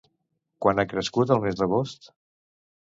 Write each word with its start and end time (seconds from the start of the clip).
Quant 0.65 0.81
ha 0.81 0.87
crescut 0.95 1.35
al 1.37 1.45
mes 1.45 1.61
d'agost? 1.61 2.13